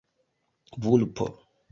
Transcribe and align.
vulpo 0.81 1.27